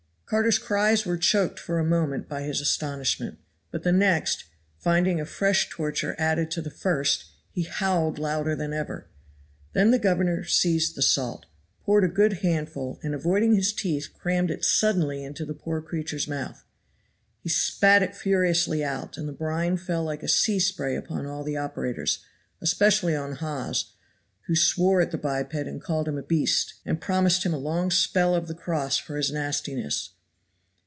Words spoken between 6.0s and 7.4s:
added to the first,